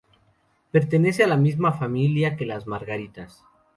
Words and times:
Pertenece 0.71 1.23
a 1.23 1.27
la 1.27 1.37
misma 1.37 1.73
familia 1.73 2.35
que 2.35 2.47
las 2.47 2.65
margaritas. 2.65 3.43